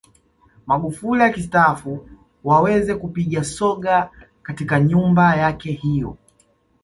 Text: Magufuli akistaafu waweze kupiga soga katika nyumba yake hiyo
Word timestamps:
Magufuli 0.67 1.23
akistaafu 1.23 2.09
waweze 2.43 2.95
kupiga 2.95 3.43
soga 3.43 4.09
katika 4.43 4.79
nyumba 4.79 5.35
yake 5.35 5.71
hiyo 5.71 6.17